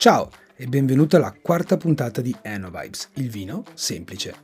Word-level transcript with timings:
Ciao 0.00 0.30
e 0.56 0.66
benvenuto 0.66 1.16
alla 1.16 1.36
quarta 1.42 1.76
puntata 1.76 2.22
di 2.22 2.34
Enovibes, 2.40 3.10
il 3.16 3.28
vino 3.28 3.64
semplice. 3.74 4.34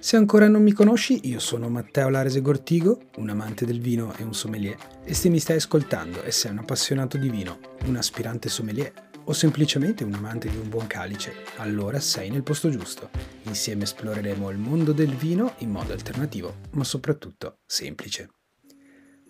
Se 0.00 0.16
ancora 0.16 0.48
non 0.48 0.60
mi 0.64 0.72
conosci, 0.72 1.28
io 1.28 1.38
sono 1.38 1.68
Matteo 1.68 2.08
Larese 2.08 2.40
Gortigo, 2.40 3.10
un 3.18 3.28
amante 3.28 3.64
del 3.64 3.80
vino 3.80 4.12
e 4.16 4.24
un 4.24 4.34
sommelier, 4.34 4.76
e 5.04 5.14
se 5.14 5.28
mi 5.28 5.38
stai 5.38 5.58
ascoltando 5.58 6.24
e 6.24 6.32
sei 6.32 6.50
un 6.50 6.58
appassionato 6.58 7.16
di 7.16 7.30
vino, 7.30 7.60
un 7.84 7.94
aspirante 7.94 8.48
sommelier 8.48 8.92
o 9.26 9.32
semplicemente 9.32 10.02
un 10.02 10.14
amante 10.14 10.48
di 10.48 10.56
un 10.56 10.68
buon 10.68 10.88
calice, 10.88 11.32
allora 11.58 12.00
sei 12.00 12.28
nel 12.28 12.42
posto 12.42 12.68
giusto. 12.68 13.08
Insieme 13.42 13.84
esploreremo 13.84 14.50
il 14.50 14.58
mondo 14.58 14.90
del 14.90 15.14
vino 15.14 15.54
in 15.58 15.70
modo 15.70 15.92
alternativo, 15.92 16.56
ma 16.72 16.82
soprattutto 16.82 17.58
semplice. 17.64 18.30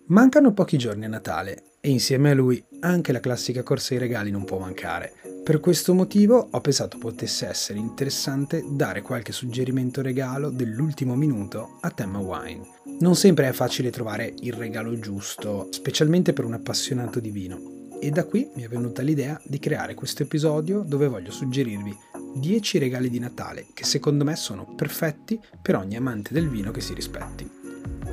Mancano 0.07 0.55
pochi 0.55 0.79
giorni 0.79 1.05
a 1.05 1.09
Natale 1.09 1.77
e 1.83 1.91
insieme 1.91 2.31
a 2.31 2.35
lui 2.35 2.65
anche 2.81 3.13
la 3.13 3.21
classica 3.21 3.63
corsa 3.63 3.93
ai 3.93 4.01
regali 4.01 4.31
non 4.31 4.47
può 4.47 4.59
mancare. 4.59 5.34
Per 5.45 5.61
questo 5.61 5.93
motivo 5.93 6.49
ho 6.51 6.61
pensato 6.63 6.97
potesse 6.97 7.47
essere 7.47 7.79
interessante 7.79 8.65
dare 8.67 9.03
qualche 9.03 9.31
suggerimento 9.31 10.01
regalo 10.01 10.49
dell'ultimo 10.49 11.17
minuto 11.17 11.77
a 11.83 11.91
tema 11.91 12.19
wine. 12.19 12.67
Non 13.01 13.15
sempre 13.15 13.51
è 13.51 13.53
facile 13.53 13.91
trovare 13.91 14.33
il 14.41 14.55
regalo 14.55 14.99
giusto, 14.99 15.69
specialmente 15.71 16.33
per 16.33 16.47
un 16.47 16.55
appassionato 16.55 17.21
di 17.21 17.29
vino. 17.29 17.61
E 18.01 18.09
da 18.09 18.25
qui 18.25 18.49
mi 18.55 18.63
è 18.63 18.69
venuta 18.69 19.03
l'idea 19.03 19.39
di 19.45 19.59
creare 19.59 19.93
questo 19.93 20.23
episodio 20.23 20.81
dove 20.81 21.09
voglio 21.09 21.31
suggerirvi 21.31 21.95
10 22.37 22.79
regali 22.79 23.11
di 23.11 23.19
Natale 23.19 23.67
che 23.75 23.85
secondo 23.85 24.25
me 24.25 24.37
sono 24.37 24.75
perfetti 24.75 25.39
per 25.61 25.77
ogni 25.77 25.97
amante 25.97 26.33
del 26.33 26.49
vino 26.49 26.71
che 26.71 26.81
si 26.81 26.95
rispetti. 26.95 27.51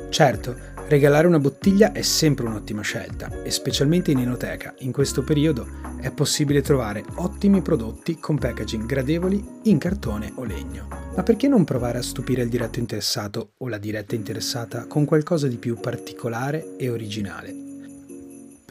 Certo, 0.10 0.54
regalare 0.92 1.26
una 1.26 1.40
bottiglia 1.40 1.94
è 1.94 2.02
sempre 2.02 2.46
un'ottima 2.46 2.82
scelta 2.82 3.44
e 3.44 3.50
specialmente 3.50 4.12
in 4.12 4.20
enoteca, 4.20 4.76
in 4.80 4.92
questo 4.92 5.24
periodo, 5.24 5.66
è 6.02 6.12
possibile 6.12 6.62
trovare 6.62 7.06
ottimi 7.16 7.62
prodotti 7.62 8.20
con 8.20 8.38
packaging 8.38 8.86
gradevoli 8.86 9.42
in 9.64 9.78
cartone 9.78 10.34
o 10.36 10.44
legno. 10.44 10.90
Ma 11.16 11.24
perché 11.24 11.48
non 11.48 11.64
provare 11.64 12.00
a 12.00 12.04
stupire 12.04 12.44
il 12.44 12.50
diretto 12.50 12.80
interessato 12.80 13.54
o 13.60 13.70
la 13.70 13.78
diretta 13.78 14.16
interessata 14.16 14.86
con 14.86 15.06
qualcosa 15.06 15.48
di 15.48 15.56
più 15.56 15.80
particolare 15.80 16.76
e 16.76 16.90
originale? 16.90 17.71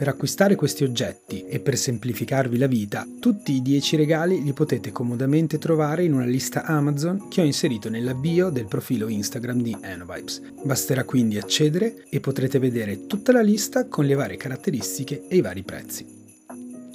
Per 0.01 0.09
acquistare 0.09 0.55
questi 0.55 0.83
oggetti 0.83 1.45
e 1.45 1.61
per 1.61 1.77
semplificarvi 1.77 2.57
la 2.57 2.67
vita, 2.67 3.07
tutti 3.21 3.53
i 3.53 3.61
10 3.61 3.97
regali 3.97 4.43
li 4.43 4.55
potete 4.55 4.93
comodamente 4.93 5.59
trovare 5.59 6.05
in 6.05 6.15
una 6.15 6.25
lista 6.25 6.65
Amazon 6.65 7.29
che 7.29 7.43
ho 7.43 7.45
inserito 7.45 7.91
nella 7.91 8.15
bio 8.15 8.49
del 8.49 8.65
profilo 8.65 9.09
Instagram 9.09 9.61
di 9.61 9.77
Enovibes. 9.79 10.41
Basterà 10.65 11.05
quindi 11.05 11.37
accedere 11.37 12.07
e 12.09 12.19
potrete 12.19 12.59
vedere 12.59 13.05
tutta 13.05 13.31
la 13.33 13.43
lista 13.43 13.89
con 13.89 14.07
le 14.07 14.15
varie 14.15 14.39
caratteristiche 14.39 15.25
e 15.29 15.37
i 15.37 15.43
vari 15.43 15.65
prezzi. 15.65 16.20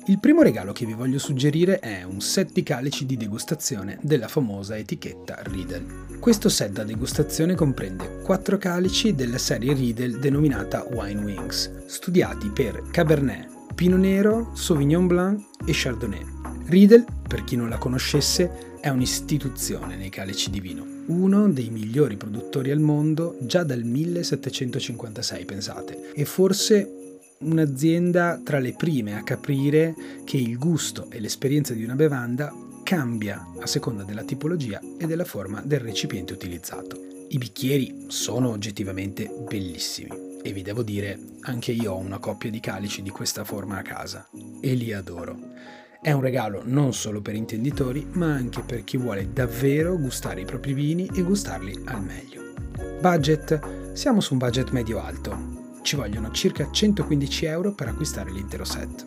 Il 0.08 0.20
primo 0.20 0.44
regalo 0.44 0.72
che 0.72 0.86
vi 0.86 0.94
voglio 0.94 1.18
suggerire 1.18 1.80
è 1.80 2.04
un 2.04 2.22
set 2.22 2.52
di 2.52 2.62
calici 2.62 3.08
di 3.08 3.18
degustazione 3.18 3.98
della 4.04 4.28
famosa 4.28 4.78
etichetta 4.78 5.40
Riedel. 5.42 6.20
Questo 6.20 6.48
set 6.48 6.74
da 6.74 6.84
degustazione 6.84 7.56
comprende 7.56 8.22
4 8.22 8.60
calici 8.60 9.16
della 9.16 9.40
serie 9.40 9.74
Riedel 9.74 10.20
denominata 10.20 10.86
Wine 10.92 11.24
Wings, 11.24 11.88
studiati 11.88 12.50
per 12.50 12.84
Cabernet, 12.92 13.74
Pinot 13.74 13.98
Nero, 13.98 14.52
Sauvignon 14.54 15.08
Blanc 15.08 15.44
e 15.66 15.72
Chardonnay. 15.74 16.24
Riedel, 16.68 17.04
per 17.28 17.44
chi 17.44 17.56
non 17.56 17.70
la 17.70 17.80
conoscesse, 17.80 18.78
è 18.80 18.90
un'istituzione 18.90 19.96
nei 19.96 20.10
calici 20.10 20.52
di 20.52 20.60
vino, 20.60 20.86
uno 21.08 21.50
dei 21.50 21.72
migliori 21.72 22.16
produttori 22.16 22.70
al 22.70 22.80
mondo 22.80 23.38
già 23.42 23.64
dal 23.64 23.82
1756, 23.82 25.46
pensate, 25.46 26.12
e 26.14 26.26
forse 26.26 27.05
un'azienda 27.46 28.42
tra 28.44 28.60
le 28.60 28.74
prime 28.74 29.18
a 29.18 29.24
capire 29.24 29.94
che 30.24 30.38
il 30.38 30.58
gusto 30.58 31.08
e 31.10 31.20
l'esperienza 31.20 31.74
di 31.74 31.84
una 31.84 31.96
bevanda 31.96 32.52
cambia 32.84 33.52
a 33.60 33.66
seconda 33.68 34.04
della 34.04 34.24
tipologia 34.24 34.82
e 34.98 35.06
della 35.06 35.26
forma 35.26 35.62
del 35.64 35.80
recipiente 35.80 36.34
utilizzato. 36.34 37.00
I 37.30 37.38
bicchieri 37.38 38.06
sono 38.08 38.50
oggettivamente 38.50 39.32
bellissimi 39.48 40.40
e 40.42 40.54
vi 40.54 40.62
devo 40.62 40.84
dire, 40.84 41.20
anche 41.42 41.72
io 41.72 41.94
ho 41.94 41.98
una 41.98 42.20
coppia 42.20 42.50
di 42.50 42.60
calici 42.60 43.02
di 43.02 43.10
questa 43.10 43.44
forma 43.44 43.78
a 43.78 43.82
casa 43.82 44.28
e 44.62 44.74
li 44.74 44.94
adoro. 44.94 45.54
È 46.02 46.12
un 46.12 46.22
regalo 46.22 46.62
non 46.64 46.94
solo 46.94 47.22
per 47.22 47.34
intenditori, 47.34 48.06
ma 48.12 48.34
anche 48.34 48.62
per 48.62 48.84
chi 48.84 48.98
vuole 48.98 49.34
davvero 49.34 49.98
gustare 49.98 50.42
i 50.42 50.46
propri 50.46 50.74
vini 50.74 51.10
e 51.16 51.24
gustarli 51.24 51.82
al 51.86 52.04
meglio. 52.04 52.54
Budget? 53.02 53.94
Siamo 53.94 54.22
su 54.22 54.34
un 54.34 54.40
budget 54.40 54.70
medio-alto, 54.70 55.55
ci 55.86 55.96
vogliono 55.96 56.32
circa 56.32 56.70
115 56.72 57.46
euro 57.46 57.72
per 57.74 57.88
acquistare 57.88 58.32
l'intero 58.32 58.66
set. 58.66 59.06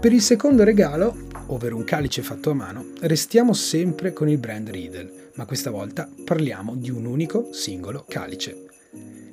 Per 0.00 0.10
il 0.10 0.22
secondo 0.22 0.64
regalo, 0.64 1.28
ovvero 1.48 1.76
un 1.76 1.84
calice 1.84 2.22
fatto 2.22 2.50
a 2.50 2.54
mano, 2.54 2.86
restiamo 3.00 3.52
sempre 3.52 4.14
con 4.14 4.28
il 4.30 4.38
brand 4.38 4.70
Riedel, 4.70 5.30
ma 5.34 5.44
questa 5.44 5.70
volta 5.70 6.08
parliamo 6.24 6.74
di 6.74 6.90
un 6.90 7.04
unico 7.04 7.52
singolo 7.52 8.06
calice. 8.08 8.68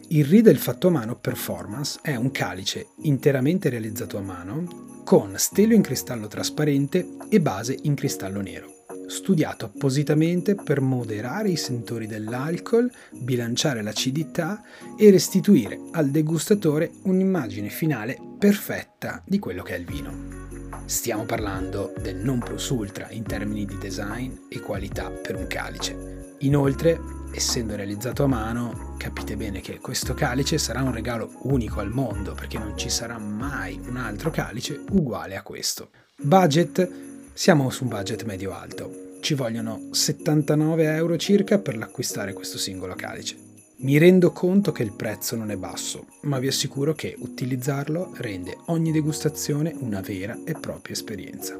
Il 0.09 0.25
Riedel 0.25 0.57
fatto 0.57 0.89
a 0.89 0.91
mano 0.91 1.15
Performance 1.15 1.99
è 2.01 2.15
un 2.15 2.29
calice 2.31 2.89
interamente 3.03 3.69
realizzato 3.69 4.17
a 4.17 4.21
mano, 4.21 5.01
con 5.05 5.33
stelo 5.37 5.73
in 5.73 5.81
cristallo 5.81 6.27
trasparente 6.27 7.07
e 7.29 7.39
base 7.39 7.77
in 7.83 7.95
cristallo 7.95 8.41
nero 8.41 8.78
studiato 9.09 9.65
appositamente 9.65 10.55
per 10.55 10.79
moderare 10.79 11.49
i 11.49 11.57
sentori 11.57 12.07
dell'alcol, 12.07 12.89
bilanciare 13.11 13.81
l'acidità 13.81 14.61
e 14.97 15.11
restituire 15.11 15.79
al 15.91 16.09
degustatore 16.09 16.91
un'immagine 17.03 17.69
finale 17.69 18.17
perfetta 18.37 19.21
di 19.25 19.39
quello 19.39 19.63
che 19.63 19.75
è 19.75 19.77
il 19.77 19.85
vino. 19.85 20.47
Stiamo 20.85 21.25
parlando 21.25 21.93
del 22.01 22.15
non 22.15 22.39
plus 22.39 22.69
ultra 22.69 23.09
in 23.11 23.23
termini 23.23 23.65
di 23.65 23.77
design 23.77 24.31
e 24.49 24.59
qualità 24.59 25.09
per 25.09 25.35
un 25.35 25.47
calice. 25.47 26.35
Inoltre, 26.39 26.99
essendo 27.31 27.75
realizzato 27.75 28.23
a 28.23 28.27
mano, 28.27 28.95
capite 28.97 29.35
bene 29.35 29.61
che 29.61 29.79
questo 29.79 30.13
calice 30.13 30.57
sarà 30.57 30.81
un 30.81 30.93
regalo 30.93 31.31
unico 31.43 31.79
al 31.79 31.91
mondo 31.91 32.33
perché 32.33 32.57
non 32.57 32.77
ci 32.77 32.89
sarà 32.89 33.17
mai 33.17 33.79
un 33.87 33.97
altro 33.97 34.31
calice 34.31 34.81
uguale 34.91 35.35
a 35.35 35.43
questo. 35.43 35.89
Budget 36.21 37.08
siamo 37.39 37.69
su 37.69 37.83
un 37.83 37.89
budget 37.89 38.25
medio-alto. 38.25 39.15
Ci 39.21 39.33
vogliono 39.33 39.87
79 39.91 40.93
euro 40.93 41.15
circa 41.15 41.57
per 41.57 41.77
l'acquistare 41.77 42.33
questo 42.33 42.57
singolo 42.57 42.95
calice. 42.95 43.37
Mi 43.77 43.97
rendo 43.97 44.33
conto 44.33 44.73
che 44.73 44.83
il 44.83 44.91
prezzo 44.91 45.37
non 45.37 45.49
è 45.49 45.55
basso, 45.55 46.05
ma 46.23 46.37
vi 46.37 46.47
assicuro 46.47 46.93
che 46.93 47.15
utilizzarlo 47.17 48.11
rende 48.17 48.57
ogni 48.65 48.91
degustazione 48.91 49.73
una 49.79 50.01
vera 50.01 50.37
e 50.43 50.51
propria 50.51 50.93
esperienza. 50.93 51.57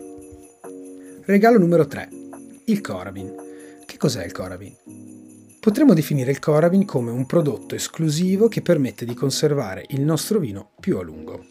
Regalo 1.24 1.58
numero 1.58 1.88
3. 1.88 2.10
Il 2.66 2.82
Coravin. 2.82 3.34
Che 3.86 3.96
cos'è 3.96 4.26
il 4.26 4.34
Coravin? 4.34 4.76
Potremmo 5.62 5.94
definire 5.94 6.32
il 6.32 6.40
Coravin 6.40 6.84
come 6.84 7.12
un 7.12 7.26
prodotto 7.26 7.76
esclusivo 7.76 8.50
che 8.50 8.62
permette 8.62 9.06
di 9.06 9.14
conservare 9.14 9.86
il 9.92 10.02
nostro 10.02 10.40
vino 10.40 10.72
più 10.82 10.98
a 10.98 11.04
lungo. 11.04 11.42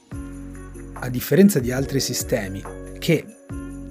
A 0.92 1.08
differenza 1.08 1.60
di 1.60 1.72
altri 1.72 1.98
sistemi 1.98 2.62
che 2.98 3.24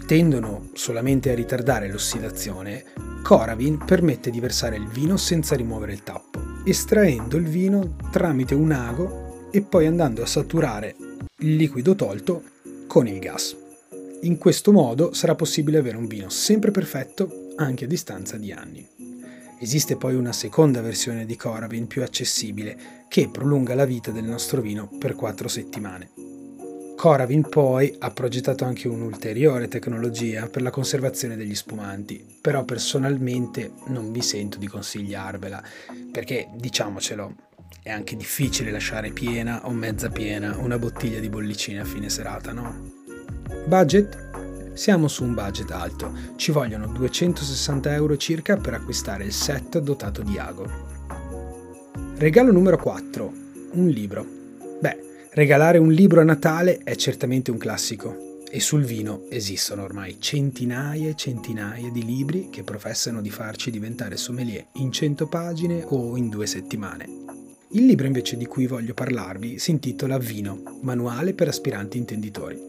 tendono 0.08 0.70
solamente 0.72 1.30
a 1.32 1.36
ritardare 1.36 1.92
l'ossidazione, 1.92 2.86
Coravin 3.22 3.84
permette 3.84 4.32
di 4.32 4.40
versare 4.40 4.78
il 4.78 4.88
vino 4.88 5.18
senza 5.18 5.54
rimuovere 5.54 5.92
il 5.92 6.04
tappo, 6.04 6.40
estraendo 6.64 7.36
il 7.36 7.44
vino 7.44 7.98
tramite 8.10 8.56
un 8.56 8.72
ago 8.72 9.50
e 9.52 9.62
poi 9.62 9.86
andando 9.86 10.24
a 10.24 10.26
saturare 10.26 10.96
il 11.40 11.58
liquido 11.58 11.94
tolto 11.94 12.42
con 12.88 13.06
il 13.06 13.20
gas. 13.20 13.54
In 14.22 14.38
questo 14.38 14.72
modo 14.72 15.14
sarà 15.14 15.36
possibile 15.36 15.78
avere 15.78 15.98
un 15.98 16.08
vino 16.08 16.30
sempre 16.30 16.72
perfetto 16.72 17.52
anche 17.58 17.84
a 17.84 17.88
distanza 17.90 18.38
di 18.38 18.54
anni. 18.54 18.88
Esiste 19.60 19.98
poi 19.98 20.16
una 20.16 20.32
seconda 20.32 20.80
versione 20.80 21.26
di 21.26 21.36
Coravin 21.36 21.86
più 21.86 22.02
accessibile 22.02 23.06
che 23.10 23.28
prolunga 23.28 23.76
la 23.76 23.86
vita 23.86 24.12
del 24.12 24.24
nostro 24.24 24.62
vino 24.62 24.90
per 24.98 25.16
4 25.16 25.50
settimane. 25.50 26.27
Coravin 26.98 27.48
poi 27.48 27.96
ha 28.00 28.10
progettato 28.10 28.66
anche 28.66 28.88
un'ulteriore 28.88 29.68
tecnologia 29.68 30.48
per 30.48 30.64
la 30.64 30.72
conservazione 30.72 31.36
degli 31.36 31.54
spumanti, 31.54 32.26
però 32.42 32.66
personalmente 32.66 33.74
non 33.90 34.12
vi 34.12 34.24
sento 34.24 34.58
di 34.58 34.66
consigliarvela, 34.66 35.62
perché 36.12 36.50
diciamocelo, 36.56 37.36
è 37.84 37.92
anche 37.92 38.16
difficile 38.16 38.72
lasciare 38.72 39.12
piena 39.12 39.68
o 39.68 39.72
mezza 39.74 40.10
piena 40.10 40.58
una 40.58 40.80
bottiglia 40.80 41.20
di 41.20 41.30
bollicine 41.30 41.82
a 41.82 41.86
fine 41.86 42.10
serata, 42.10 42.52
no? 42.52 42.90
Budget? 43.68 44.74
Siamo 44.74 45.08
su 45.08 45.24
un 45.24 45.36
budget 45.36 45.70
alto, 45.70 46.12
ci 46.36 46.52
vogliono 46.52 46.88
260 46.88 47.94
euro 47.94 48.18
circa 48.18 48.58
per 48.58 48.74
acquistare 48.74 49.24
il 49.24 49.34
set 49.34 49.78
dotato 49.78 50.24
di 50.24 50.40
ago. 50.40 50.68
Regalo 52.16 52.52
numero 52.52 52.78
4, 52.78 53.34
un 53.74 53.88
libro. 53.88 54.37
Regalare 55.38 55.78
un 55.78 55.92
libro 55.92 56.20
a 56.20 56.24
Natale 56.24 56.80
è 56.84 56.96
certamente 56.96 57.52
un 57.52 57.60
classico 57.60 58.42
e 58.50 58.60
sul 58.60 58.84
vino 58.84 59.26
esistono 59.30 59.84
ormai 59.84 60.20
centinaia 60.20 61.10
e 61.10 61.16
centinaia 61.16 61.92
di 61.92 62.04
libri 62.04 62.50
che 62.50 62.64
professano 62.64 63.22
di 63.22 63.30
farci 63.30 63.70
diventare 63.70 64.18
sommelier 64.18 64.66
in 64.78 64.92
100 64.92 65.28
pagine 65.28 65.84
o 65.90 66.18
in 66.18 66.30
due 66.30 66.48
settimane. 66.48 67.08
Il 67.74 67.86
libro 67.86 68.08
invece 68.08 68.36
di 68.36 68.48
cui 68.48 68.66
voglio 68.66 68.96
parlarvi 68.96 69.60
si 69.60 69.70
intitola 69.70 70.18
Vino, 70.18 70.80
manuale 70.82 71.36
per 71.36 71.50
aspiranti 71.50 72.00
intenditori. 72.00 72.60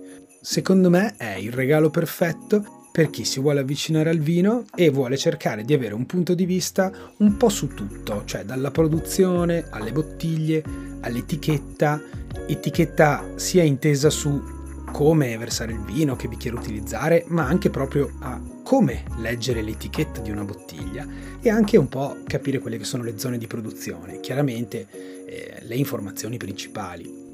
secondo 0.43 0.91
me 0.91 1.15
è 1.17 1.37
il 1.37 1.53
regalo 1.53 1.89
perfetto 1.89 2.91
per 2.93 3.09
chi 3.09 3.25
si 3.25 3.41
vuole 3.41 3.61
avvicinare 3.61 4.11
al 4.11 4.19
vino 4.19 4.65
e 4.75 4.91
vuole 4.91 5.17
cercare 5.17 5.65
di 5.65 5.73
avere 5.73 5.95
un 5.95 6.05
punto 6.05 6.35
di 6.35 6.45
vista 6.45 6.93
un 7.19 7.39
po' 7.39 7.49
su 7.49 7.69
tutto, 7.69 8.25
cioè 8.27 8.45
dalla 8.45 8.71
produzione 8.71 9.65
alle 9.71 9.93
bottiglie, 9.93 10.63
all'etichetta, 11.01 12.18
etichetta 12.47 13.33
sia 13.37 13.63
intesa 13.63 14.11
su 14.11 14.57
come 14.93 15.37
versare 15.37 15.73
il 15.73 15.81
vino, 15.81 16.17
che 16.17 16.29
bicchiere 16.29 16.57
utilizzare, 16.57 17.25
ma 17.29 17.47
anche 17.47 17.71
proprio 17.71 18.11
a 18.21 18.41
come 18.63 19.05
leggere 19.19 19.63
l'etichetta 19.63 20.21
di 20.21 20.31
una 20.31 20.45
bottiglia 20.45 21.07
e 21.41 21.51
anche 21.51 21.77
un 21.77 21.89
po' 21.89 22.17
capire 22.27 22.59
quelle 22.59 22.79
che 22.79 22.85
sono 22.85 23.03
le 23.03 23.19
zone 23.19 23.39
di 23.39 23.47
produzione, 23.47 24.21
chiaramente 24.21 24.87
eh, 25.27 25.59
le 25.63 25.75
informazioni 25.75 26.37
principali. 26.37 27.27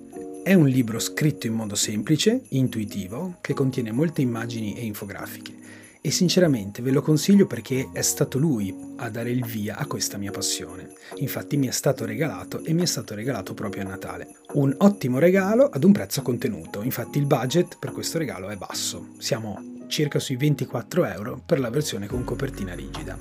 È 0.42 0.52
un 0.52 0.66
libro 0.66 0.98
scritto 0.98 1.46
in 1.46 1.54
modo 1.54 1.74
semplice, 1.74 2.42
intuitivo, 2.50 3.38
che 3.40 3.54
contiene 3.54 3.92
molte 3.92 4.20
immagini 4.20 4.76
e 4.76 4.84
infografiche 4.84 5.62
e 6.06 6.10
sinceramente 6.10 6.82
ve 6.82 6.90
lo 6.90 7.00
consiglio 7.00 7.46
perché 7.46 7.88
è 7.90 8.02
stato 8.02 8.36
lui 8.36 8.76
a 8.96 9.08
dare 9.08 9.30
il 9.30 9.42
via 9.42 9.78
a 9.78 9.86
questa 9.86 10.18
mia 10.18 10.30
passione. 10.30 10.90
Infatti 11.16 11.56
mi 11.56 11.66
è 11.66 11.70
stato 11.70 12.04
regalato 12.04 12.62
e 12.62 12.74
mi 12.74 12.82
è 12.82 12.84
stato 12.84 13.14
regalato 13.14 13.54
proprio 13.54 13.84
a 13.84 13.86
Natale. 13.86 14.36
Un 14.52 14.74
ottimo 14.80 15.18
regalo 15.18 15.64
ad 15.64 15.82
un 15.82 15.92
prezzo 15.92 16.20
contenuto, 16.20 16.82
infatti 16.82 17.16
il 17.16 17.24
budget 17.24 17.78
per 17.78 17.92
questo 17.92 18.18
regalo 18.18 18.50
è 18.50 18.56
basso, 18.56 19.14
siamo 19.16 19.86
circa 19.86 20.18
sui 20.18 20.36
24 20.36 21.06
euro 21.06 21.40
per 21.44 21.58
la 21.58 21.70
versione 21.70 22.06
con 22.06 22.22
copertina 22.22 22.74
rigida. 22.74 23.18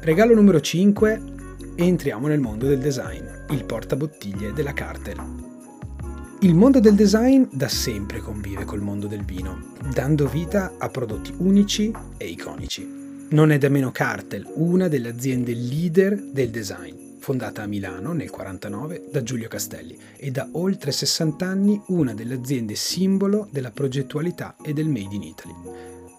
Regalo 0.00 0.34
numero 0.34 0.58
5, 0.58 1.22
entriamo 1.76 2.28
nel 2.28 2.40
mondo 2.40 2.66
del 2.66 2.78
design, 2.78 3.26
il 3.50 3.64
portabottiglie 3.66 4.54
della 4.54 4.72
Cartel. 4.72 5.51
Il 6.42 6.56
mondo 6.56 6.80
del 6.80 6.96
design 6.96 7.44
da 7.52 7.68
sempre 7.68 8.18
convive 8.18 8.64
col 8.64 8.80
mondo 8.80 9.06
del 9.06 9.24
vino, 9.24 9.74
dando 9.94 10.26
vita 10.26 10.74
a 10.76 10.88
prodotti 10.88 11.32
unici 11.36 11.92
e 12.16 12.26
iconici. 12.26 12.84
Non 13.30 13.52
è 13.52 13.58
da 13.58 13.68
meno 13.68 13.92
Cartel, 13.92 14.50
una 14.56 14.88
delle 14.88 15.10
aziende 15.10 15.54
leader 15.54 16.20
del 16.20 16.50
design, 16.50 16.96
fondata 17.20 17.62
a 17.62 17.66
Milano 17.66 18.12
nel 18.12 18.28
1949 18.28 19.04
da 19.12 19.22
Giulio 19.22 19.46
Castelli 19.46 19.96
e 20.16 20.32
da 20.32 20.48
oltre 20.50 20.90
60 20.90 21.46
anni 21.46 21.80
una 21.86 22.12
delle 22.12 22.34
aziende 22.34 22.74
simbolo 22.74 23.46
della 23.48 23.70
progettualità 23.70 24.56
e 24.64 24.72
del 24.72 24.88
Made 24.88 25.14
in 25.14 25.22
Italy. 25.22 25.54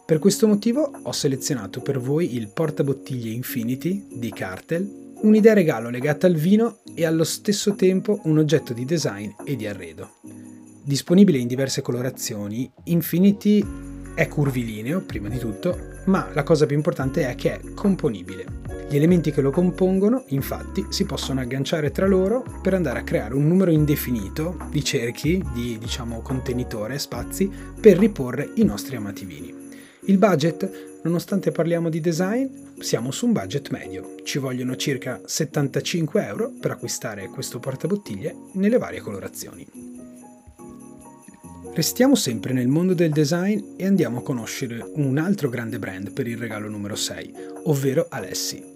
Per 0.05 0.19
questo 0.19 0.47
motivo 0.47 0.89
ho 1.03 1.11
selezionato 1.11 1.81
per 1.81 1.99
voi 1.99 2.35
il 2.35 2.47
portabottiglie 2.47 3.29
Infinity 3.29 4.07
di 4.09 4.31
Cartel 4.31 5.02
un'idea 5.23 5.53
regalo 5.53 5.89
legata 5.89 6.27
al 6.27 6.35
vino 6.35 6.79
e 6.93 7.05
allo 7.05 7.23
stesso 7.23 7.75
tempo 7.75 8.19
un 8.23 8.37
oggetto 8.37 8.73
di 8.73 8.85
design 8.85 9.29
e 9.45 9.55
di 9.55 9.65
arredo. 9.65 10.15
Disponibile 10.83 11.37
in 11.37 11.47
diverse 11.47 11.81
colorazioni, 11.81 12.69
Infinity 12.85 13.65
è 14.13 14.27
curvilineo, 14.27 15.01
prima 15.01 15.29
di 15.29 15.37
tutto, 15.37 15.77
ma 16.05 16.29
la 16.33 16.43
cosa 16.43 16.65
più 16.65 16.75
importante 16.75 17.27
è 17.27 17.35
che 17.35 17.53
è 17.53 17.73
componibile. 17.73 18.61
Gli 18.89 18.97
elementi 18.97 19.31
che 19.31 19.41
lo 19.41 19.49
compongono, 19.49 20.25
infatti, 20.27 20.85
si 20.89 21.05
possono 21.05 21.39
agganciare 21.39 21.91
tra 21.91 22.05
loro 22.05 22.43
per 22.61 22.73
andare 22.73 22.99
a 22.99 23.03
creare 23.03 23.33
un 23.33 23.47
numero 23.47 23.71
indefinito 23.71 24.57
di 24.69 24.83
cerchi, 24.83 25.43
di 25.53 25.77
diciamo 25.79 26.21
contenitore, 26.21 26.99
spazi, 26.99 27.49
per 27.79 27.97
riporre 27.97 28.51
i 28.55 28.63
nostri 28.65 28.97
amati 28.97 29.25
vini. 29.25 29.62
Il 30.05 30.17
budget, 30.17 30.99
nonostante 31.03 31.51
parliamo 31.51 31.87
di 31.87 32.01
design, 32.01 32.45
siamo 32.79 33.09
su 33.11 33.25
un 33.25 33.31
budget 33.31 33.69
medio. 33.69 34.15
Ci 34.23 34.37
vogliono 34.37 34.75
circa 34.75 35.21
75 35.23 36.25
euro 36.25 36.51
per 36.59 36.71
acquistare 36.71 37.27
questo 37.27 37.59
portabottiglie 37.59 38.35
nelle 38.53 38.77
varie 38.77 38.99
colorazioni. 38.99 39.65
Restiamo 41.73 42.15
sempre 42.15 42.51
nel 42.51 42.67
mondo 42.67 42.93
del 42.93 43.11
design 43.11 43.75
e 43.77 43.85
andiamo 43.85 44.19
a 44.19 44.23
conoscere 44.23 44.85
un 44.95 45.17
altro 45.17 45.47
grande 45.47 45.79
brand 45.79 46.11
per 46.11 46.27
il 46.27 46.37
regalo 46.37 46.67
numero 46.67 46.95
6, 46.95 47.33
ovvero 47.63 48.07
Alessi. 48.09 48.71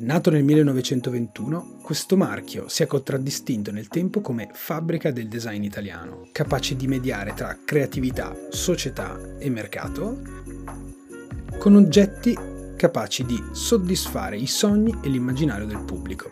Nato 0.00 0.30
nel 0.30 0.44
1921, 0.44 1.80
questo 1.82 2.16
marchio 2.16 2.68
si 2.68 2.82
è 2.82 2.86
contraddistinto 2.86 3.72
nel 3.72 3.88
tempo 3.88 4.20
come 4.20 4.48
fabbrica 4.52 5.10
del 5.10 5.28
design 5.28 5.64
italiano, 5.64 6.28
capace 6.30 6.76
di 6.76 6.86
mediare 6.86 7.34
tra 7.34 7.58
creatività, 7.64 8.36
società 8.50 9.18
e 9.38 9.50
mercato 9.50 10.37
con 11.58 11.74
oggetti 11.74 12.38
capaci 12.76 13.24
di 13.24 13.42
soddisfare 13.50 14.38
i 14.38 14.46
sogni 14.46 14.96
e 15.02 15.08
l'immaginario 15.08 15.66
del 15.66 15.80
pubblico. 15.80 16.30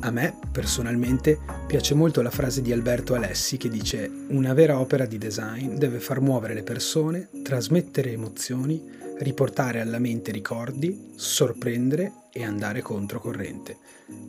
A 0.00 0.10
me, 0.10 0.36
personalmente, 0.50 1.38
piace 1.66 1.94
molto 1.94 2.20
la 2.20 2.30
frase 2.30 2.60
di 2.60 2.72
Alberto 2.72 3.14
Alessi 3.14 3.56
che 3.56 3.70
dice 3.70 4.10
una 4.28 4.52
vera 4.52 4.80
opera 4.80 5.06
di 5.06 5.16
design 5.16 5.76
deve 5.76 6.00
far 6.00 6.20
muovere 6.20 6.54
le 6.54 6.64
persone, 6.64 7.30
trasmettere 7.42 8.12
emozioni, 8.12 8.82
riportare 9.20 9.80
alla 9.80 10.00
mente 10.00 10.32
ricordi, 10.32 11.12
sorprendere 11.14 12.12
e 12.32 12.44
andare 12.44 12.82
controcorrente. 12.82 13.78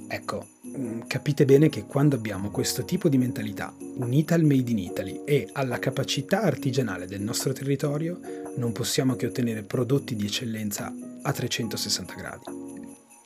Ecco, 0.07 0.45
capite 1.07 1.45
bene 1.45 1.69
che 1.69 1.85
quando 1.85 2.15
abbiamo 2.15 2.49
questo 2.49 2.85
tipo 2.85 3.09
di 3.09 3.17
mentalità 3.17 3.73
unita 3.97 4.35
al 4.35 4.43
Made 4.43 4.71
in 4.71 4.79
Italy 4.79 5.21
e 5.25 5.49
alla 5.53 5.79
capacità 5.79 6.41
artigianale 6.41 7.05
del 7.05 7.21
nostro 7.21 7.53
territorio, 7.53 8.19
non 8.57 8.71
possiamo 8.71 9.15
che 9.15 9.25
ottenere 9.25 9.63
prodotti 9.63 10.15
di 10.15 10.25
eccellenza 10.25 10.93
a 11.21 11.31
360 11.31 12.13
gradi. 12.13 12.43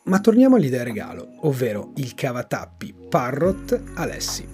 Ma 0.03 0.19
torniamo 0.19 0.55
all'idea 0.55 0.83
regalo, 0.83 1.35
ovvero 1.41 1.91
il 1.97 2.15
cavatappi 2.15 2.95
Parrot 3.09 3.81
Alessi. 3.95 4.47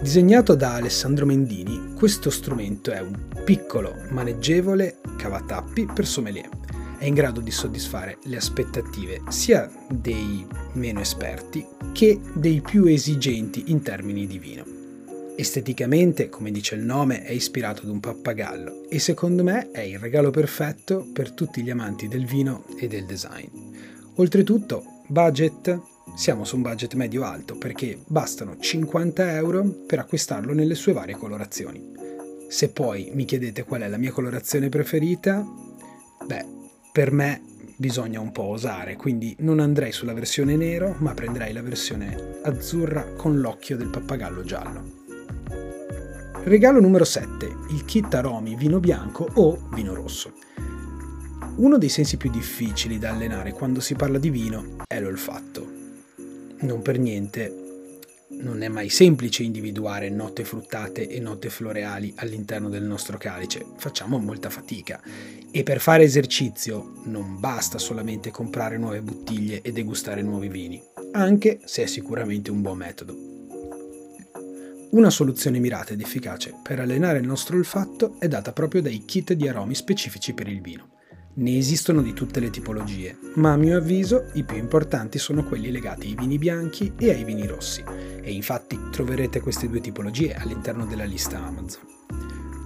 Disegnato 0.00 0.54
da 0.54 0.74
Alessandro 0.74 1.26
Mendini, 1.26 1.94
questo 1.94 2.30
strumento 2.30 2.90
è 2.92 3.00
un 3.00 3.28
piccolo, 3.44 3.94
maneggevole 4.10 5.00
cavatappi 5.16 5.88
per 5.92 6.06
sommelier. 6.06 6.63
È 7.04 7.08
in 7.08 7.12
grado 7.12 7.40
di 7.40 7.50
soddisfare 7.50 8.16
le 8.22 8.38
aspettative 8.38 9.24
sia 9.28 9.70
dei 9.90 10.46
meno 10.72 11.00
esperti 11.00 11.62
che 11.92 12.18
dei 12.32 12.62
più 12.62 12.86
esigenti 12.86 13.64
in 13.66 13.82
termini 13.82 14.26
di 14.26 14.38
vino. 14.38 14.64
Esteticamente, 15.36 16.30
come 16.30 16.50
dice 16.50 16.76
il 16.76 16.80
nome, 16.80 17.22
è 17.22 17.32
ispirato 17.32 17.82
ad 17.82 17.90
un 17.90 18.00
pappagallo 18.00 18.88
e 18.88 18.98
secondo 19.00 19.42
me 19.42 19.70
è 19.70 19.82
il 19.82 19.98
regalo 19.98 20.30
perfetto 20.30 21.06
per 21.12 21.32
tutti 21.32 21.60
gli 21.60 21.68
amanti 21.68 22.08
del 22.08 22.24
vino 22.24 22.64
e 22.78 22.88
del 22.88 23.04
design. 23.04 23.48
Oltretutto, 24.14 25.02
budget, 25.08 25.78
siamo 26.16 26.44
su 26.44 26.56
un 26.56 26.62
budget 26.62 26.94
medio-alto 26.94 27.58
perché 27.58 27.98
bastano 28.06 28.56
50 28.58 29.34
euro 29.34 29.62
per 29.86 29.98
acquistarlo 29.98 30.54
nelle 30.54 30.74
sue 30.74 30.94
varie 30.94 31.16
colorazioni. 31.16 31.86
Se 32.48 32.70
poi 32.70 33.10
mi 33.12 33.26
chiedete 33.26 33.64
qual 33.64 33.82
è 33.82 33.88
la 33.88 33.98
mia 33.98 34.10
colorazione 34.10 34.70
preferita, 34.70 35.46
beh, 36.24 36.62
per 36.94 37.10
me 37.10 37.42
bisogna 37.74 38.20
un 38.20 38.30
po' 38.30 38.44
osare, 38.44 38.94
quindi 38.94 39.34
non 39.40 39.58
andrei 39.58 39.90
sulla 39.90 40.14
versione 40.14 40.54
nero, 40.54 40.94
ma 40.98 41.12
prenderei 41.12 41.52
la 41.52 41.60
versione 41.60 42.38
azzurra 42.44 43.02
con 43.16 43.40
l'occhio 43.40 43.76
del 43.76 43.88
pappagallo 43.88 44.44
giallo. 44.44 44.92
Regalo 46.44 46.78
numero 46.78 47.02
7, 47.02 47.52
il 47.70 47.84
kit 47.84 48.14
aromi 48.14 48.54
vino 48.54 48.78
bianco 48.78 49.28
o 49.34 49.66
vino 49.74 49.92
rosso. 49.92 50.34
Uno 51.56 51.76
dei 51.78 51.88
sensi 51.88 52.16
più 52.16 52.30
difficili 52.30 52.96
da 53.00 53.10
allenare 53.10 53.50
quando 53.50 53.80
si 53.80 53.96
parla 53.96 54.18
di 54.18 54.30
vino 54.30 54.76
è 54.86 55.00
l'olfatto. 55.00 55.68
Non 56.60 56.80
per 56.80 57.00
niente 57.00 57.62
non 58.28 58.62
è 58.62 58.68
mai 58.68 58.88
semplice 58.88 59.42
individuare 59.42 60.10
note 60.10 60.44
fruttate 60.44 61.08
e 61.08 61.18
note 61.18 61.50
floreali 61.50 62.12
all'interno 62.16 62.68
del 62.68 62.84
nostro 62.84 63.16
calice, 63.18 63.64
facciamo 63.78 64.18
molta 64.18 64.48
fatica 64.48 65.00
e 65.56 65.62
per 65.62 65.78
fare 65.78 66.02
esercizio 66.02 66.94
non 67.04 67.38
basta 67.38 67.78
solamente 67.78 68.32
comprare 68.32 68.76
nuove 68.76 69.02
bottiglie 69.02 69.62
e 69.62 69.70
degustare 69.70 70.20
nuovi 70.20 70.48
vini, 70.48 70.82
anche 71.12 71.60
se 71.62 71.84
è 71.84 71.86
sicuramente 71.86 72.50
un 72.50 72.60
buon 72.60 72.78
metodo. 72.78 73.16
Una 74.90 75.10
soluzione 75.10 75.60
mirata 75.60 75.92
ed 75.92 76.00
efficace 76.00 76.52
per 76.60 76.80
allenare 76.80 77.18
il 77.18 77.26
nostro 77.26 77.56
olfatto 77.56 78.16
è 78.18 78.26
data 78.26 78.52
proprio 78.52 78.82
dai 78.82 79.04
kit 79.04 79.32
di 79.34 79.46
aromi 79.46 79.76
specifici 79.76 80.32
per 80.32 80.48
il 80.48 80.60
vino. 80.60 80.88
Ne 81.34 81.56
esistono 81.56 82.02
di 82.02 82.14
tutte 82.14 82.40
le 82.40 82.50
tipologie, 82.50 83.16
ma 83.36 83.52
a 83.52 83.56
mio 83.56 83.76
avviso 83.76 84.30
i 84.32 84.42
più 84.42 84.56
importanti 84.56 85.20
sono 85.20 85.44
quelli 85.44 85.70
legati 85.70 86.08
ai 86.08 86.16
vini 86.16 86.36
bianchi 86.36 86.94
e 86.98 87.10
ai 87.10 87.22
vini 87.22 87.46
rossi, 87.46 87.84
e 87.86 88.32
infatti 88.32 88.76
troverete 88.90 89.38
queste 89.38 89.68
due 89.68 89.80
tipologie 89.80 90.34
all'interno 90.34 90.84
della 90.84 91.04
lista 91.04 91.40
Amazon. 91.40 91.93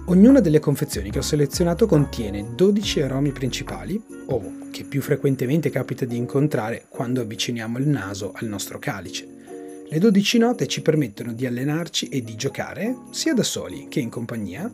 Ognuna 0.09 0.39
delle 0.39 0.59
confezioni 0.59 1.11
che 1.11 1.19
ho 1.19 1.21
selezionato 1.21 1.85
contiene 1.85 2.55
12 2.55 3.01
aromi 3.01 3.31
principali, 3.31 4.03
o 4.25 4.53
che 4.71 4.83
più 4.83 5.03
frequentemente 5.03 5.69
capita 5.69 6.03
di 6.03 6.17
incontrare 6.17 6.85
quando 6.89 7.21
avviciniamo 7.21 7.77
il 7.77 7.87
naso 7.87 8.31
al 8.33 8.47
nostro 8.47 8.79
calice, 8.79 9.27
le 9.87 9.99
12 9.99 10.39
note 10.39 10.65
ci 10.65 10.81
permettono 10.81 11.31
di 11.31 11.45
allenarci 11.45 12.09
e 12.09 12.23
di 12.23 12.35
giocare, 12.35 12.95
sia 13.11 13.35
da 13.35 13.43
soli 13.43 13.85
che 13.87 13.99
in 13.99 14.09
compagnia, 14.09 14.71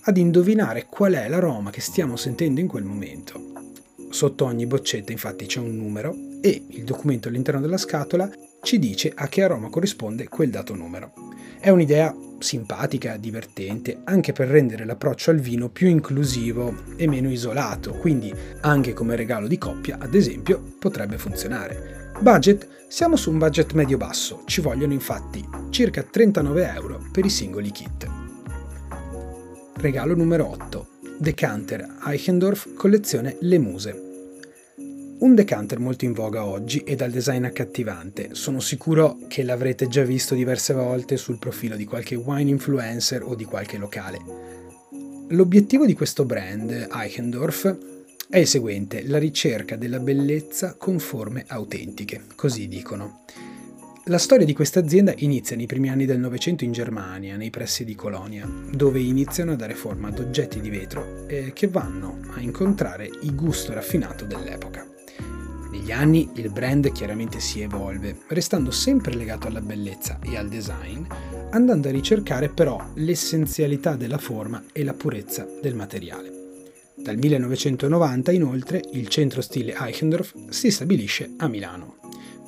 ad 0.00 0.16
indovinare 0.16 0.86
qual 0.88 1.12
è 1.12 1.28
l'aroma 1.28 1.68
che 1.68 1.82
stiamo 1.82 2.16
sentendo 2.16 2.58
in 2.58 2.66
quel 2.66 2.84
momento. 2.84 3.38
Sotto 4.08 4.46
ogni 4.46 4.64
boccetta 4.64 5.12
infatti 5.12 5.44
c'è 5.44 5.60
un 5.60 5.76
numero 5.76 6.16
e 6.40 6.64
il 6.66 6.84
documento 6.84 7.28
all'interno 7.28 7.60
della 7.60 7.76
scatola 7.76 8.30
ci 8.62 8.78
dice 8.78 9.12
a 9.14 9.28
che 9.28 9.42
aroma 9.42 9.68
corrisponde 9.68 10.28
quel 10.28 10.48
dato 10.48 10.74
numero. 10.74 11.12
È 11.60 11.68
un'idea 11.68 12.14
simpatica, 12.38 13.16
divertente, 13.16 14.00
anche 14.04 14.32
per 14.32 14.48
rendere 14.48 14.84
l'approccio 14.84 15.30
al 15.30 15.38
vino 15.38 15.68
più 15.68 15.88
inclusivo 15.88 16.74
e 16.96 17.06
meno 17.06 17.30
isolato, 17.30 17.92
quindi 17.92 18.32
anche 18.60 18.92
come 18.92 19.16
regalo 19.16 19.46
di 19.46 19.58
coppia, 19.58 19.98
ad 19.98 20.14
esempio, 20.14 20.74
potrebbe 20.78 21.18
funzionare. 21.18 22.12
Budget? 22.20 22.68
Siamo 22.88 23.16
su 23.16 23.30
un 23.30 23.38
budget 23.38 23.72
medio-basso, 23.72 24.42
ci 24.46 24.60
vogliono 24.60 24.94
infatti 24.94 25.46
circa 25.70 26.02
39 26.02 26.72
euro 26.74 27.02
per 27.12 27.24
i 27.24 27.30
singoli 27.30 27.70
kit. 27.70 28.08
Regalo 29.76 30.14
numero 30.16 30.48
8. 30.50 30.86
Decanter 31.18 31.98
Eichendorff 32.06 32.74
collezione 32.74 33.36
Le 33.40 33.58
Muse. 33.58 34.07
Un 35.20 35.34
decanter 35.34 35.80
molto 35.80 36.04
in 36.04 36.12
voga 36.12 36.44
oggi 36.44 36.84
e 36.84 36.94
dal 36.94 37.10
design 37.10 37.42
accattivante. 37.42 38.30
Sono 38.32 38.60
sicuro 38.60 39.18
che 39.26 39.42
l'avrete 39.42 39.88
già 39.88 40.04
visto 40.04 40.36
diverse 40.36 40.72
volte 40.74 41.16
sul 41.16 41.38
profilo 41.38 41.74
di 41.74 41.84
qualche 41.84 42.14
wine 42.14 42.50
influencer 42.50 43.24
o 43.24 43.34
di 43.34 43.44
qualche 43.44 43.78
locale. 43.78 44.20
L'obiettivo 45.30 45.86
di 45.86 45.94
questo 45.94 46.24
brand, 46.24 46.88
Eichendorff, 46.92 47.74
è 48.28 48.38
il 48.38 48.46
seguente, 48.46 49.04
la 49.08 49.18
ricerca 49.18 49.74
della 49.74 49.98
bellezza 49.98 50.76
con 50.78 51.00
forme 51.00 51.44
autentiche, 51.48 52.22
così 52.36 52.68
dicono. 52.68 53.24
La 54.04 54.18
storia 54.18 54.46
di 54.46 54.54
questa 54.54 54.78
azienda 54.78 55.12
inizia 55.16 55.56
nei 55.56 55.66
primi 55.66 55.90
anni 55.90 56.06
del 56.06 56.20
Novecento 56.20 56.62
in 56.62 56.70
Germania, 56.70 57.36
nei 57.36 57.50
pressi 57.50 57.84
di 57.84 57.96
Colonia, 57.96 58.48
dove 58.70 59.00
iniziano 59.00 59.52
a 59.52 59.56
dare 59.56 59.74
forma 59.74 60.08
ad 60.08 60.20
oggetti 60.20 60.60
di 60.60 60.70
vetro 60.70 61.26
eh, 61.26 61.52
che 61.52 61.66
vanno 61.66 62.20
a 62.34 62.40
incontrare 62.40 63.10
il 63.22 63.34
gusto 63.34 63.74
raffinato 63.74 64.24
dell'epoca. 64.24 64.97
Negli 65.78 65.92
anni 65.92 66.28
il 66.34 66.50
brand 66.50 66.90
chiaramente 66.90 67.38
si 67.38 67.60
evolve, 67.60 68.22
restando 68.26 68.72
sempre 68.72 69.14
legato 69.14 69.46
alla 69.46 69.60
bellezza 69.60 70.18
e 70.20 70.36
al 70.36 70.48
design, 70.48 71.04
andando 71.50 71.86
a 71.86 71.92
ricercare 71.92 72.48
però 72.48 72.84
l'essenzialità 72.94 73.94
della 73.94 74.18
forma 74.18 74.64
e 74.72 74.82
la 74.82 74.92
purezza 74.92 75.46
del 75.62 75.76
materiale. 75.76 76.32
Dal 76.96 77.16
1990 77.16 78.32
inoltre 78.32 78.82
il 78.94 79.06
centro 79.06 79.40
stile 79.40 79.76
Eichendorff 79.78 80.34
si 80.48 80.72
stabilisce 80.72 81.34
a 81.36 81.46
Milano. 81.46 81.98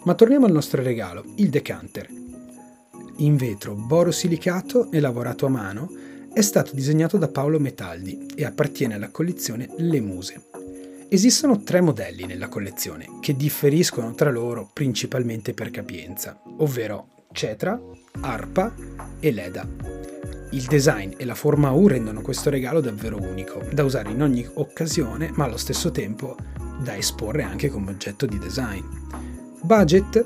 Ma 0.04 0.14
torniamo 0.14 0.46
al 0.46 0.52
nostro 0.52 0.82
regalo, 0.82 1.24
il 1.36 1.50
decanter. 1.50 2.08
In 3.18 3.36
vetro 3.36 3.74
borosilicato 3.74 4.90
e 4.90 4.98
lavorato 4.98 5.46
a 5.46 5.50
mano, 5.50 5.88
è 6.32 6.40
stato 6.40 6.74
disegnato 6.74 7.16
da 7.16 7.28
Paolo 7.28 7.60
Metaldi 7.60 8.26
e 8.34 8.44
appartiene 8.44 8.94
alla 8.94 9.10
collezione 9.10 9.68
Le 9.76 10.00
Muse. 10.00 10.42
Esistono 11.12 11.64
tre 11.64 11.80
modelli 11.80 12.24
nella 12.24 12.46
collezione 12.46 13.18
che 13.18 13.34
differiscono 13.34 14.14
tra 14.14 14.30
loro 14.30 14.70
principalmente 14.72 15.54
per 15.54 15.72
capienza, 15.72 16.40
ovvero 16.58 17.24
Cetra, 17.32 17.76
Arpa 18.20 18.72
e 19.18 19.32
Leda. 19.32 19.66
Il 20.52 20.62
design 20.66 21.14
e 21.16 21.24
la 21.24 21.34
forma 21.34 21.72
U 21.72 21.88
rendono 21.88 22.20
questo 22.20 22.48
regalo 22.48 22.80
davvero 22.80 23.20
unico, 23.20 23.60
da 23.72 23.82
usare 23.82 24.10
in 24.10 24.22
ogni 24.22 24.48
occasione, 24.54 25.32
ma 25.34 25.46
allo 25.46 25.56
stesso 25.56 25.90
tempo 25.90 26.36
da 26.80 26.96
esporre 26.96 27.42
anche 27.42 27.70
come 27.70 27.90
oggetto 27.90 28.24
di 28.24 28.38
design. 28.38 28.84
Budget 29.62 30.24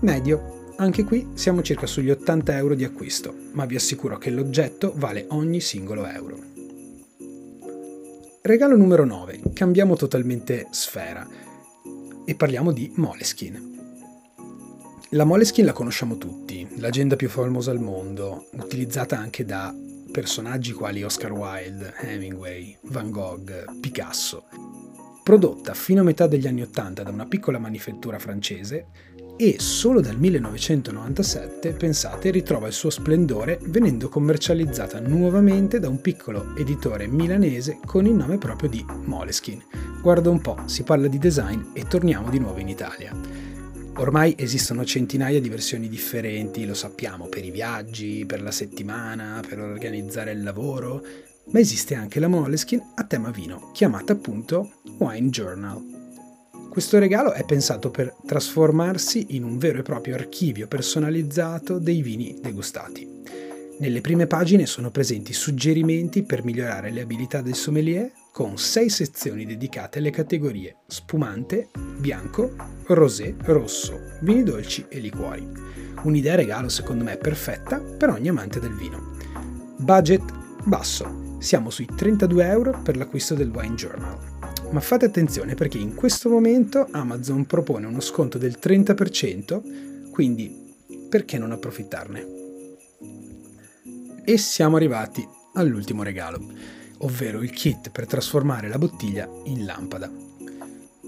medio. 0.00 0.74
Anche 0.76 1.04
qui 1.04 1.28
siamo 1.32 1.62
circa 1.62 1.86
sugli 1.86 2.10
80 2.10 2.54
euro 2.58 2.74
di 2.74 2.84
acquisto, 2.84 3.34
ma 3.52 3.64
vi 3.64 3.76
assicuro 3.76 4.18
che 4.18 4.28
l'oggetto 4.28 4.92
vale 4.96 5.24
ogni 5.30 5.62
singolo 5.62 6.06
euro. 6.06 6.55
Regalo 8.46 8.76
numero 8.76 9.04
9. 9.04 9.40
Cambiamo 9.54 9.96
totalmente 9.96 10.68
sfera 10.70 11.26
e 12.24 12.34
parliamo 12.36 12.70
di 12.70 12.92
Moleskin. 12.94 13.74
La 15.10 15.24
Moleskin 15.24 15.64
la 15.64 15.72
conosciamo 15.72 16.16
tutti, 16.16 16.64
l'agenda 16.76 17.16
più 17.16 17.28
famosa 17.28 17.72
al 17.72 17.80
mondo, 17.80 18.46
utilizzata 18.52 19.18
anche 19.18 19.44
da 19.44 19.74
personaggi 20.12 20.72
quali 20.72 21.02
Oscar 21.02 21.32
Wilde, 21.32 21.94
Hemingway, 21.98 22.78
Van 22.82 23.10
Gogh, 23.10 23.80
Picasso. 23.80 24.44
Prodotta 25.24 25.74
fino 25.74 26.02
a 26.02 26.04
metà 26.04 26.28
degli 26.28 26.46
anni 26.46 26.62
Ottanta 26.62 27.02
da 27.02 27.10
una 27.10 27.26
piccola 27.26 27.58
manifattura 27.58 28.20
francese, 28.20 28.86
e 29.36 29.56
solo 29.58 30.00
dal 30.00 30.18
1997, 30.18 31.72
pensate, 31.72 32.30
ritrova 32.30 32.66
il 32.66 32.72
suo 32.72 32.88
splendore 32.88 33.58
venendo 33.64 34.08
commercializzata 34.08 34.98
nuovamente 34.98 35.78
da 35.78 35.88
un 35.88 36.00
piccolo 36.00 36.56
editore 36.56 37.06
milanese 37.06 37.78
con 37.84 38.06
il 38.06 38.14
nome 38.14 38.38
proprio 38.38 38.70
di 38.70 38.84
Moleskin. 39.04 39.62
Guarda 40.00 40.30
un 40.30 40.40
po', 40.40 40.56
si 40.64 40.82
parla 40.84 41.06
di 41.06 41.18
design 41.18 41.60
e 41.74 41.86
torniamo 41.86 42.30
di 42.30 42.38
nuovo 42.38 42.58
in 42.58 42.68
Italia. 42.68 43.14
Ormai 43.98 44.34
esistono 44.38 44.84
centinaia 44.84 45.40
di 45.40 45.48
versioni 45.48 45.88
differenti, 45.88 46.66
lo 46.66 46.74
sappiamo, 46.74 47.26
per 47.26 47.44
i 47.44 47.50
viaggi, 47.50 48.24
per 48.26 48.42
la 48.42 48.50
settimana, 48.50 49.42
per 49.46 49.58
organizzare 49.58 50.32
il 50.32 50.42
lavoro, 50.42 51.02
ma 51.46 51.60
esiste 51.60 51.94
anche 51.94 52.20
la 52.20 52.28
Moleskin 52.28 52.92
a 52.94 53.04
tema 53.04 53.30
vino, 53.30 53.70
chiamata 53.72 54.12
appunto 54.12 54.72
Wine 54.98 55.30
Journal. 55.30 55.95
Questo 56.76 56.98
regalo 56.98 57.32
è 57.32 57.42
pensato 57.42 57.90
per 57.90 58.14
trasformarsi 58.26 59.28
in 59.30 59.44
un 59.44 59.56
vero 59.56 59.78
e 59.78 59.82
proprio 59.82 60.14
archivio 60.14 60.66
personalizzato 60.66 61.78
dei 61.78 62.02
vini 62.02 62.36
degustati. 62.38 63.22
Nelle 63.78 64.02
prime 64.02 64.26
pagine 64.26 64.66
sono 64.66 64.90
presenti 64.90 65.32
suggerimenti 65.32 66.22
per 66.22 66.44
migliorare 66.44 66.90
le 66.90 67.00
abilità 67.00 67.40
del 67.40 67.54
sommelier 67.54 68.12
con 68.30 68.58
sei 68.58 68.90
sezioni 68.90 69.46
dedicate 69.46 70.00
alle 70.00 70.10
categorie 70.10 70.76
spumante, 70.86 71.70
bianco, 71.96 72.54
rosé, 72.88 73.34
rosso, 73.44 73.98
vini 74.20 74.42
dolci 74.42 74.84
e 74.90 74.98
liquori. 74.98 75.48
Un'idea 76.02 76.34
regalo 76.34 76.68
secondo 76.68 77.04
me 77.04 77.16
perfetta 77.16 77.80
per 77.80 78.10
ogni 78.10 78.28
amante 78.28 78.60
del 78.60 78.74
vino. 78.74 79.16
Budget 79.78 80.30
basso, 80.62 81.38
siamo 81.38 81.70
sui 81.70 81.86
32 81.86 82.46
euro 82.46 82.78
per 82.82 82.98
l'acquisto 82.98 83.34
del 83.34 83.48
Wine 83.48 83.76
Journal 83.76 84.34
ma 84.70 84.80
fate 84.80 85.04
attenzione 85.04 85.54
perché 85.54 85.78
in 85.78 85.94
questo 85.94 86.28
momento 86.28 86.86
Amazon 86.90 87.46
propone 87.46 87.86
uno 87.86 88.00
sconto 88.00 88.38
del 88.38 88.58
30%, 88.60 90.10
quindi 90.10 90.74
perché 91.08 91.38
non 91.38 91.52
approfittarne? 91.52 92.26
E 94.24 94.38
siamo 94.38 94.76
arrivati 94.76 95.26
all'ultimo 95.54 96.02
regalo, 96.02 96.40
ovvero 96.98 97.42
il 97.42 97.50
kit 97.50 97.90
per 97.90 98.06
trasformare 98.06 98.68
la 98.68 98.78
bottiglia 98.78 99.28
in 99.44 99.64
lampada. 99.64 100.10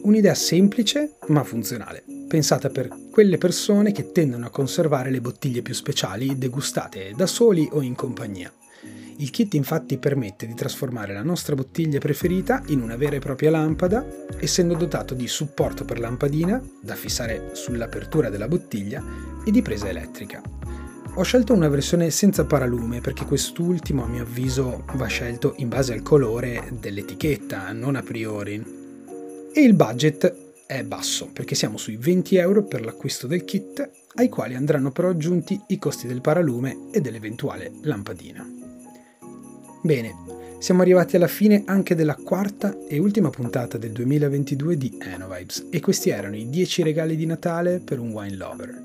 Un'idea 0.03 0.35
semplice 0.35 1.17
ma 1.27 1.43
funzionale, 1.43 2.05
pensata 2.29 2.71
per 2.71 2.89
quelle 3.11 3.39
persone 3.39 3.91
che 3.91 4.13
tendono 4.13 4.47
a 4.47 4.51
conservare 4.51 5.11
le 5.11 5.21
bottiglie 5.21 5.63
più 5.63 5.75
speciali 5.75 6.39
degustate 6.39 7.13
da 7.17 7.27
soli 7.27 7.69
o 7.73 7.83
in 7.83 7.97
compagnia. 7.97 8.53
Il 9.21 9.31
kit 9.31 9.55
infatti 9.55 9.99
permette 9.99 10.47
di 10.47 10.55
trasformare 10.55 11.13
la 11.13 11.25
nostra 11.25 11.57
bottiglia 11.57 11.99
preferita 11.99 12.63
in 12.69 12.81
una 12.81 12.95
vera 12.95 13.17
e 13.17 13.19
propria 13.19 13.51
lampada, 13.51 14.07
essendo 14.39 14.75
dotato 14.75 15.15
di 15.15 15.27
supporto 15.27 15.85
per 15.85 15.99
lampadina, 15.99 16.63
da 16.81 16.95
fissare 16.95 17.51
sull'apertura 17.53 18.29
della 18.29 18.47
bottiglia, 18.47 19.03
e 19.45 19.51
di 19.51 19.61
presa 19.61 19.89
elettrica. 19.89 20.41
Ho 21.15 21.23
scelto 21.23 21.53
una 21.53 21.69
versione 21.69 22.11
senza 22.11 22.45
paralume 22.45 23.01
perché 23.01 23.25
quest'ultimo 23.25 24.05
a 24.05 24.07
mio 24.07 24.23
avviso 24.23 24.85
va 24.95 25.07
scelto 25.07 25.55
in 25.57 25.69
base 25.69 25.93
al 25.93 26.03
colore 26.03 26.69
dell'etichetta, 26.79 27.73
non 27.73 27.97
a 27.97 28.03
priori. 28.03 28.65
E 29.53 29.61
il 29.61 29.75
budget 29.75 30.33
è 30.65 30.85
basso 30.85 31.29
perché 31.33 31.57
siamo 31.57 31.77
sui 31.77 31.97
20 31.97 32.37
euro 32.37 32.63
per 32.63 32.85
l'acquisto 32.85 33.27
del 33.27 33.45
kit, 33.45 33.91
ai 34.15 34.29
quali 34.29 34.55
andranno 34.55 34.93
però 34.93 35.09
aggiunti 35.09 35.61
i 35.69 35.79
costi 35.79 36.07
del 36.07 36.21
paralume 36.21 36.91
e 36.93 37.01
dell'eventuale 37.01 37.73
lampadina. 37.83 38.58
Bene, 39.81 40.15
siamo 40.59 40.83
arrivati 40.83 41.15
alla 41.15 41.29
fine 41.29 41.63
anche 41.67 41.95
della 41.95 42.17
quarta 42.17 42.77
e 42.89 42.99
ultima 42.99 43.31
puntata 43.31 43.79
del 43.79 43.93
2022 43.93 44.77
di 44.77 44.99
Enovibes 45.01 45.69
e 45.71 45.79
questi 45.79 46.11
erano 46.11 46.37
i 46.37 46.51
10 46.51 46.83
regali 46.83 47.15
di 47.15 47.27
Natale 47.27 47.79
per 47.79 48.01
un 48.01 48.11
wine 48.11 48.37
lover. 48.37 48.83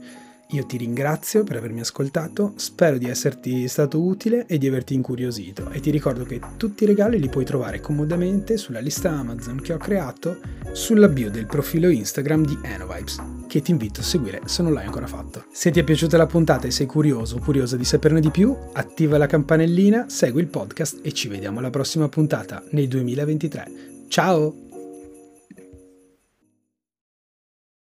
Io 0.49 0.65
ti 0.67 0.77
ringrazio 0.77 1.43
per 1.43 1.57
avermi 1.57 1.79
ascoltato, 1.79 2.53
spero 2.57 2.99
di 2.99 3.09
esserti 3.09 3.67
stato 3.67 3.99
utile 3.99 4.45
e 4.45 4.59
di 4.59 4.67
averti 4.67 4.93
incuriosito 4.93 5.71
e 5.71 5.79
ti 5.79 5.89
ricordo 5.89 6.25
che 6.25 6.39
tutti 6.57 6.83
i 6.83 6.87
regali 6.87 7.19
li 7.19 7.27
puoi 7.27 7.43
trovare 7.43 7.81
comodamente 7.81 8.57
sulla 8.57 8.79
lista 8.79 9.09
Amazon 9.09 9.59
che 9.59 9.73
ho 9.73 9.77
creato 9.77 10.37
sulla 10.73 11.07
bio 11.07 11.31
del 11.31 11.47
profilo 11.47 11.89
Instagram 11.89 12.45
di 12.45 12.59
Enovibes, 12.61 13.19
che 13.53 13.61
ti 13.61 13.69
invito 13.69 13.99
a 13.99 14.03
seguire 14.03 14.41
se 14.45 14.63
non 14.63 14.73
l'hai 14.73 14.87
ancora 14.87 15.05
fatto. 15.05 15.45
Se 15.51 15.69
ti 15.69 15.79
è 15.79 15.83
piaciuta 15.83 16.17
la 16.17 16.25
puntata 16.25 16.65
e 16.65 16.71
sei 16.71 16.87
curioso 16.87 17.35
o 17.35 17.39
curiosa 17.39 17.77
di 17.77 17.85
saperne 17.85 18.19
di 18.19 18.31
più, 18.31 18.57
attiva 18.73 19.19
la 19.19 19.27
campanellina, 19.27 20.05
segui 20.09 20.41
il 20.41 20.47
podcast 20.47 21.01
e 21.03 21.11
ci 21.11 21.27
vediamo 21.27 21.59
alla 21.59 21.69
prossima 21.69 22.09
puntata 22.09 22.63
nel 22.71 22.87
2023. 22.87 23.71
Ciao! 24.07 24.72